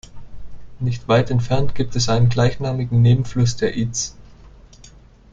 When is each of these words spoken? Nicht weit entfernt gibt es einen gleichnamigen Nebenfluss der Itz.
Nicht 0.79 1.07
weit 1.07 1.29
entfernt 1.29 1.75
gibt 1.75 1.95
es 1.95 2.09
einen 2.09 2.29
gleichnamigen 2.29 3.03
Nebenfluss 3.03 3.55
der 3.57 3.77
Itz. 3.77 4.15